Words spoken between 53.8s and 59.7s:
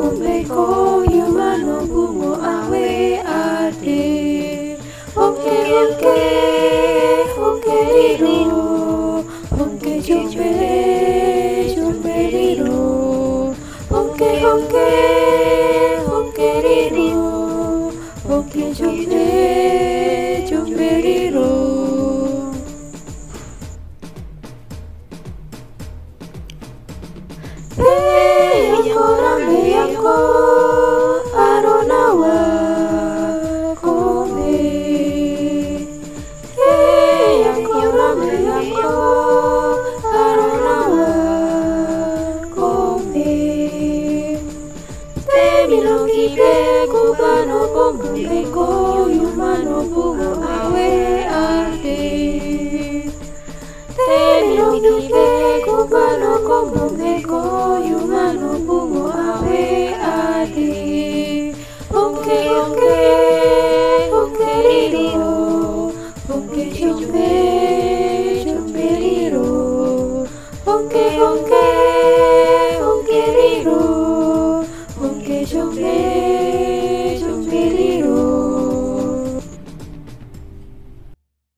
te bilongi mpe kubano bongo ko yumano bongo awe